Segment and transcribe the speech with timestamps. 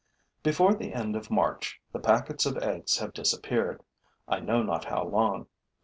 [0.41, 3.83] Before the end of March, the packets of eggs have disappeared,
[4.27, 5.45] I know not how long.